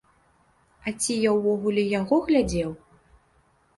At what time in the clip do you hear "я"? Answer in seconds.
1.29-1.35